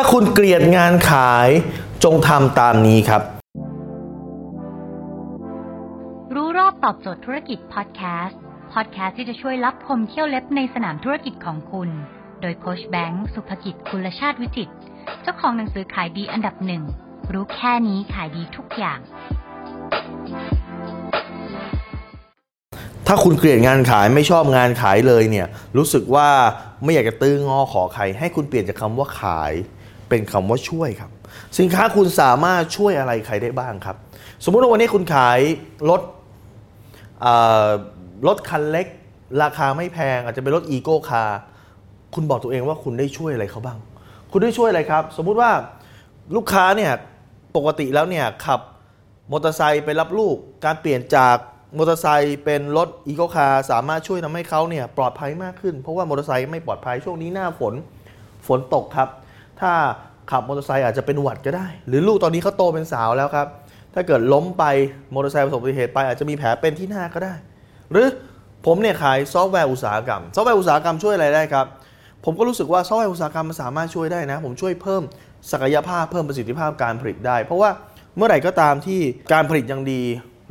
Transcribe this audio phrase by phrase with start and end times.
[0.00, 1.48] ถ้าคุณเกลียดงานขาย
[2.04, 3.22] จงทำตามนี้ครับ
[6.34, 8.40] รู้รอบตอบโจทย์ธุรกิจพอดแคสต์
[8.72, 11.88] พอดแคสต์ที่จะช่วยรับพมเที่ยวเล็บในสนามธุรกิจของคุณ
[12.40, 14.74] โดยโคชแบงค์สุภกิจคุณชาติวิจิตร
[15.22, 16.82] เจ้าของหนังสือขายดีอันดับหนึ่ง
[17.32, 18.98] รู้แค่นี้ขายดีทุกอย่าง
[23.06, 25.46] ถ้าคุณเกลียดงานขายไม่ชอบงานขายเลยเนี่ย
[25.76, 26.28] รู้สึกว่า
[26.82, 29.54] ไม่อยากจะตื๊อง้อขอใคร ให้คุณเปลี่ยนจากคำว่าขาย
[30.08, 31.10] เป็นคำว่าช่วยครับ
[31.58, 33.96] สินค้าคุณสามารถช่วยอะไรใครได้บ้างครับ
[34.44, 35.38] สมมุติว่าวันนี้คุณขาย
[35.90, 36.02] รถ
[38.26, 38.86] รถคันเล็ก
[39.42, 41.38] ราคาไม่แพง อาจจะเป็นรถ eco car
[42.14, 43.78] คุณบอกตัวเองว่าคุณได้ช่วยอะไรเขาบ้าง
[44.32, 45.50] คุณได้ช่วยอะไรครับ สมมุติว่า
[46.36, 46.92] ลูกค้าเนี่ย
[47.56, 48.60] ปกติแล้วเนี่ยขับ
[49.30, 51.36] มอเตอร์ไซค์ไปรับลูก การเปลี่ยนจาก
[51.76, 57.74] มอเตอร์ไซค์เป็นรถ eco car สามารถช่วยทำให้เขาเนี่ยปลอดภัยมากขึ้น เพราะว่ามอเตอร์ไซค์ไม่ปลอดภัยช่วงนี้หน้าฝน
[58.46, 59.08] ฝนตกครับ
[59.60, 59.72] ถ้า
[60.30, 63.46] ขับมอเตอร์ไซค์อาจจะเป็นหวัดก็ได้ หรือลูกตอนนี้เขาโตเป็นสาวแล้วครับ
[63.94, 64.64] ถ้าเกิดล้มไป
[65.14, 67.34] มอเตอร์ไซค์ประสบอุบัติเหตุไปอาจจะมีแผลเป็นที่หน้าก็ได้
[67.90, 68.06] หรือ
[68.66, 71.66] ผมเนี่ยขายซอฟต์แวร์อุตสาหกรรม ซอฟต์แวร์อุตสาหกรรมช่วยอะไรได้ครับ
[72.24, 75.02] ผมก็รู้สึกว่าซอฟต์แวร์อุตสาหกรรมมันสามารถช่วยได้นะ ผมช่วยเพิ่ม
[75.52, 77.70] ศักยภาพเพิ่มประสิทธิภาพการผลิตได้ เพราะว่า
[78.16, 79.00] เมื่อไหร่ก็ตามที่
[79.32, 80.02] การผลิตยังดี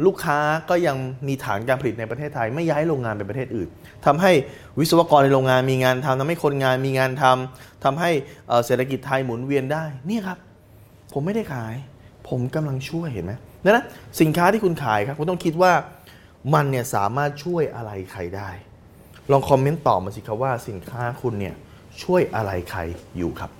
[0.05, 0.37] ลูกค้า
[0.69, 3.69] ก็ยังมีฐานการผลิตในประเทศไทย ไม่ย้ายโรงงานไปประเทศอื่น
[4.05, 4.31] ทำให้
[4.79, 8.11] วิศวกรในโรงงานมีงานทำทำให้คนงานมีงานทำทำให้
[8.65, 10.37] เศรษฐกิจไทยหมุนเวียนได้เนี่ยครับ
[11.13, 11.75] ผมไม่ได้ขาย
[12.29, 13.85] ผมกำลังช่วยเห็นไหมดังนั้น
[14.21, 15.73] สินค้าที่คุณขายครับคุณต้องคิดว่า
[16.53, 18.49] มันเนี่ยสามารถช่วยอะไรใครได้
[19.31, 21.55] ลองคอมเมนต์ตอบมาสิครับว่าสินค้าคุณเนี่ย
[22.03, 22.79] ช่วยอะไรใคร
[23.17, 23.51] อยู่ครับ